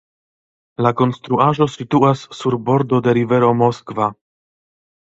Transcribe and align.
La 0.85 0.91
konstruaĵo 1.01 1.67
situas 1.75 2.25
sur 2.41 2.59
bordo 2.71 3.05
de 3.09 3.17
rivero 3.21 3.53
Moskva. 3.63 4.15